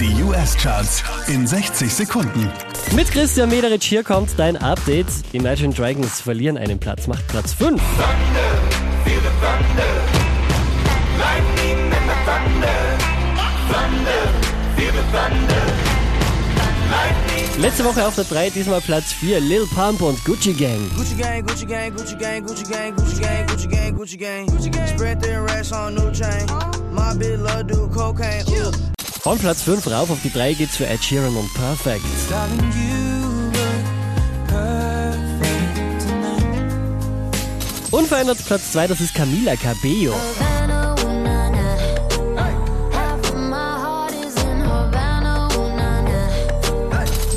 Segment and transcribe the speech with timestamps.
[0.00, 2.50] Die US-Charts in 60 Sekunden.
[2.96, 5.06] Mit Christian Mederich hier kommt dein Update.
[5.32, 7.80] Imagine Dragons verlieren einen Platz, macht Platz 5.
[17.58, 20.90] Letzte Woche auf der 3, diesmal Platz 4, Lil Pump und Gucci Gang.
[20.96, 24.46] Gucci gang, Gucci gang, Gucci gang, Gucci gang, Gucci gang, Gucci gang, Gucci gang.
[24.48, 24.88] Gucci gang.
[24.88, 26.46] Spread their racks on new chain.
[26.92, 28.53] My bitch love do cocaine.
[29.24, 32.04] Von Platz 5 rauf auf die 3 geht's für Ed Sheeran und Perfect.
[37.90, 40.12] Unverändert Platz 2, das ist Camila Cabello.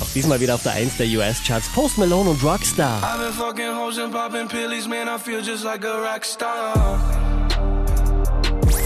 [0.00, 3.02] Auch diesmal wieder auf der 1 der US-Charts Post Malone und Rockstar.